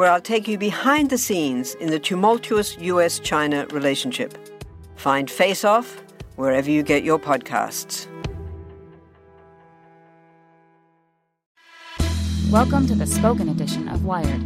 [0.00, 4.38] where I'll take you behind the scenes in the tumultuous US China relationship.
[4.96, 6.02] Find Face Off
[6.36, 8.06] wherever you get your podcasts.
[12.50, 14.42] Welcome to the spoken edition of Wired.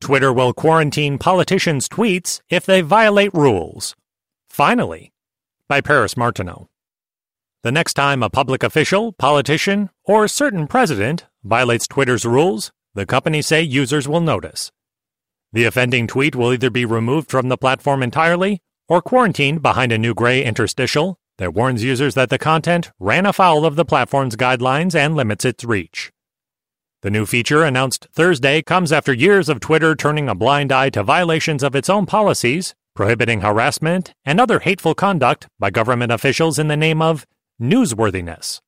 [0.00, 3.94] Twitter will quarantine politicians' tweets if they violate rules.
[4.48, 5.12] Finally,
[5.68, 6.66] by Paris Martineau.
[7.62, 13.42] The next time a public official, politician, or certain president violates Twitter's rules, the company
[13.42, 14.72] say users will notice.
[15.52, 19.98] The offending tweet will either be removed from the platform entirely or quarantined behind a
[19.98, 24.94] new gray interstitial that warns users that the content ran afoul of the platform's guidelines
[24.94, 26.12] and limits its reach.
[27.02, 31.04] The new feature announced Thursday comes after years of Twitter turning a blind eye to
[31.04, 36.66] violations of its own policies, prohibiting harassment and other hateful conduct by government officials in
[36.66, 37.24] the name of
[37.62, 38.60] newsworthiness.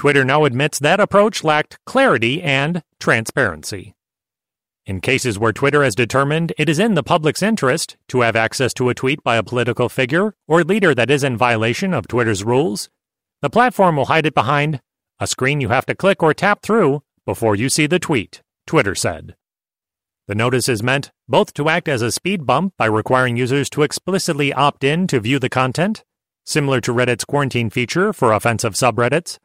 [0.00, 3.92] Twitter now admits that approach lacked clarity and transparency.
[4.86, 8.72] In cases where Twitter has determined it is in the public's interest to have access
[8.72, 12.42] to a tweet by a political figure or leader that is in violation of Twitter's
[12.42, 12.88] rules,
[13.42, 14.80] the platform will hide it behind
[15.18, 18.94] a screen you have to click or tap through before you see the tweet, Twitter
[18.94, 19.36] said.
[20.28, 23.82] The notice is meant both to act as a speed bump by requiring users to
[23.82, 26.04] explicitly opt in to view the content,
[26.46, 29.38] similar to Reddit's quarantine feature for offensive subreddits,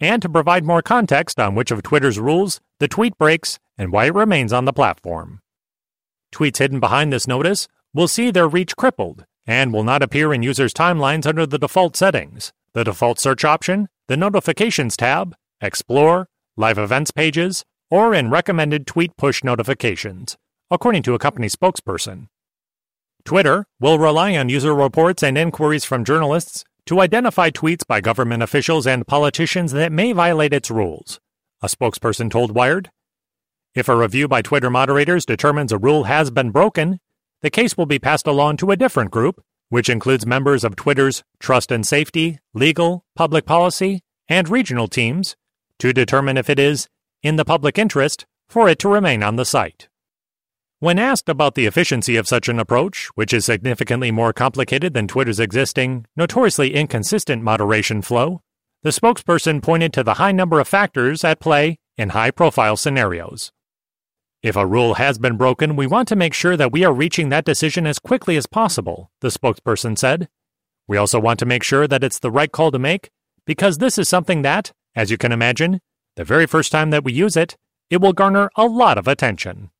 [0.00, 4.06] and to provide more context on which of Twitter's rules the tweet breaks and why
[4.06, 5.40] it remains on the platform.
[6.32, 10.42] Tweets hidden behind this notice will see their reach crippled and will not appear in
[10.42, 16.78] users' timelines under the default settings, the default search option, the Notifications tab, Explore, Live
[16.78, 20.36] Events pages, or in recommended tweet push notifications,
[20.70, 22.28] according to a company spokesperson.
[23.24, 28.42] Twitter will rely on user reports and inquiries from journalists to identify tweets by government
[28.42, 31.20] officials and politicians that may violate its rules,
[31.60, 32.90] a spokesperson told Wired.
[33.74, 36.98] If a review by Twitter moderators determines a rule has been broken,
[37.42, 41.22] the case will be passed along to a different group, which includes members of Twitter's
[41.38, 45.36] trust and safety, legal, public policy, and regional teams,
[45.80, 46.88] to determine if it is
[47.22, 49.87] in the public interest for it to remain on the site.
[50.80, 55.08] When asked about the efficiency of such an approach, which is significantly more complicated than
[55.08, 58.42] Twitter's existing, notoriously inconsistent moderation flow,
[58.84, 63.50] the spokesperson pointed to the high number of factors at play in high profile scenarios.
[64.40, 67.28] If a rule has been broken, we want to make sure that we are reaching
[67.30, 70.28] that decision as quickly as possible, the spokesperson said.
[70.86, 73.10] We also want to make sure that it's the right call to make,
[73.44, 75.80] because this is something that, as you can imagine,
[76.14, 77.56] the very first time that we use it,
[77.90, 79.70] it will garner a lot of attention.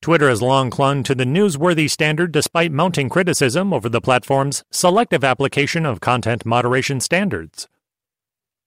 [0.00, 5.24] Twitter has long clung to the newsworthy standard despite mounting criticism over the platform's selective
[5.24, 7.68] application of content moderation standards.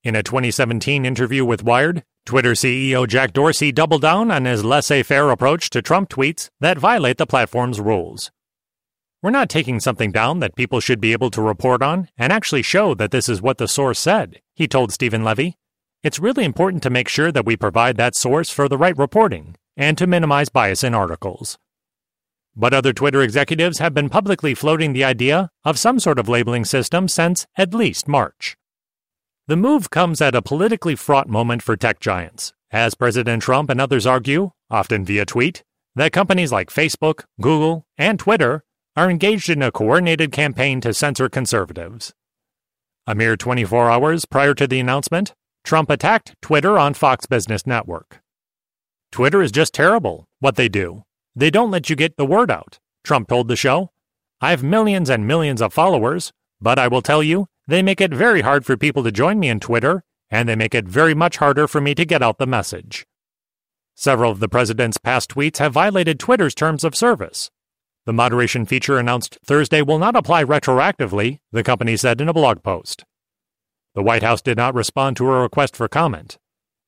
[0.03, 5.03] In a 2017 interview with Wired, Twitter CEO Jack Dorsey doubled down on his laissez
[5.03, 8.29] faire approach to Trump tweets that violate the platform's rules.
[9.23, 12.63] We're not taking something down that people should be able to report on and actually
[12.63, 15.55] show that this is what the source said, he told Steven Levy.
[16.03, 19.55] It's really important to make sure that we provide that source for the right reporting
[19.75, 21.57] and to minimize bias in articles.
[22.55, 26.65] But other Twitter executives have been publicly floating the idea of some sort of labeling
[26.65, 28.57] system since at least March.
[29.47, 33.81] The move comes at a politically fraught moment for tech giants, as President Trump and
[33.81, 35.63] others argue, often via tweet,
[35.95, 38.63] that companies like Facebook, Google, and Twitter
[38.95, 42.13] are engaged in a coordinated campaign to censor conservatives.
[43.07, 45.33] A mere 24 hours prior to the announcement,
[45.63, 48.21] Trump attacked Twitter on Fox Business Network.
[49.11, 51.03] Twitter is just terrible, what they do.
[51.35, 53.91] They don't let you get the word out, Trump told the show.
[54.39, 56.31] I have millions and millions of followers,
[56.61, 59.49] but I will tell you, they make it very hard for people to join me
[59.49, 62.47] in Twitter, and they make it very much harder for me to get out the
[62.47, 63.05] message.
[63.95, 67.51] Several of the president's past tweets have violated Twitter's terms of service.
[68.05, 72.63] The moderation feature announced Thursday will not apply retroactively, the company said in a blog
[72.63, 73.03] post.
[73.93, 76.39] The White House did not respond to a request for comment.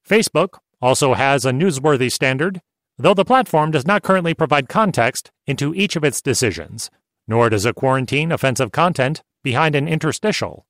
[0.09, 2.61] Facebook also has a newsworthy standard,
[2.97, 6.91] though the platform does not currently provide context into each of its decisions,
[7.25, 10.65] nor does it quarantine offensive content behind an interstitial.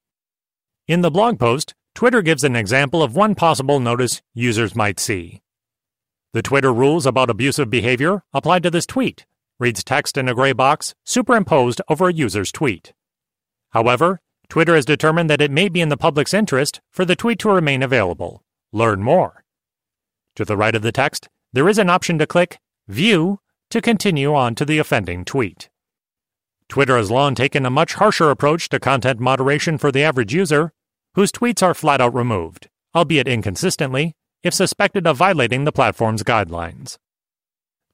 [0.87, 5.41] In the blog post, Twitter gives an example of one possible notice users might see.
[6.33, 9.25] The Twitter rules about abusive behavior apply to this tweet,
[9.59, 12.93] reads text in a gray box superimposed over a user's tweet.
[13.71, 17.39] However, Twitter has determined that it may be in the public's interest for the tweet
[17.39, 18.43] to remain available.
[18.71, 19.42] Learn more.
[20.35, 22.57] To the right of the text, there is an option to click
[22.87, 23.39] View
[23.69, 25.69] to continue on to the offending tweet.
[26.67, 30.73] Twitter has long taken a much harsher approach to content moderation for the average user,
[31.13, 36.97] whose tweets are flat out removed, albeit inconsistently, if suspected of violating the platform's guidelines.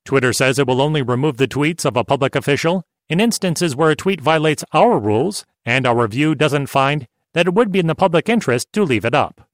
[0.06, 3.92] Twitter says it will only remove the tweets of a public official in instances where
[3.92, 7.88] a tweet violates our rules and our review doesn't find that it would be in
[7.88, 9.49] the public interest to leave it up.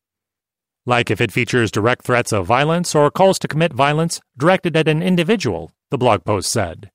[0.86, 4.88] Like if it features direct threats of violence or calls to commit violence directed at
[4.88, 6.92] an individual, the blog post said.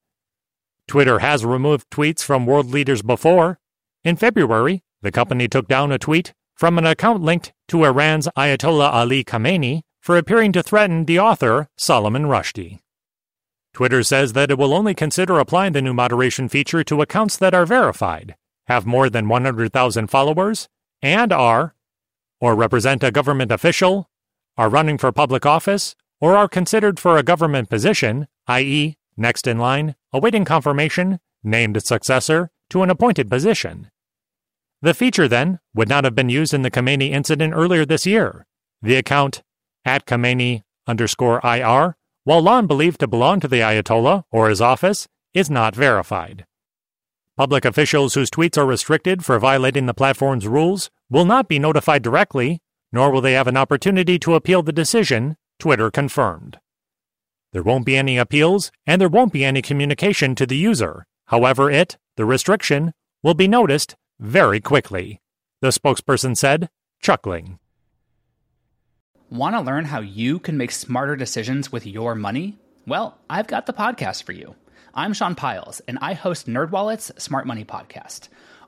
[0.87, 3.59] Twitter has removed tweets from world leaders before.
[4.05, 8.93] In February, the company took down a tweet from an account linked to Iran's Ayatollah
[8.93, 12.79] Ali Khamenei for appearing to threaten the author, Salman Rushdie.
[13.73, 17.55] Twitter says that it will only consider applying the new moderation feature to accounts that
[17.55, 18.35] are verified,
[18.67, 20.69] have more than 100,000 followers,
[21.03, 21.75] and are,
[22.41, 24.09] or represent a government official,
[24.57, 29.59] are running for public office, or are considered for a government position, i.e., next in
[29.59, 33.91] line, awaiting confirmation, named successor to an appointed position.
[34.83, 38.47] The feature, then, would not have been used in the Khamenei incident earlier this year.
[38.81, 39.43] The account
[39.85, 45.07] at Khamenei underscore IR, while long believed to belong to the Ayatollah or his office,
[45.35, 46.47] is not verified.
[47.37, 52.03] Public officials whose tweets are restricted for violating the platform's rules will not be notified
[52.03, 52.61] directly,
[52.93, 56.59] nor will they have an opportunity to appeal the decision, Twitter confirmed.
[57.53, 61.05] There won't be any appeals, and there won't be any communication to the user.
[61.27, 62.93] However, it, the restriction,
[63.23, 65.21] will be noticed very quickly,
[65.61, 66.71] the spokesperson said,
[67.01, 67.59] chuckling.
[69.31, 72.59] Want to learn how you can make smarter decisions with your money?
[72.87, 74.55] Well, I've got the podcast for you.
[74.95, 78.29] I'm Sean Pyles, and I host NerdWallet's Smart Money Podcast.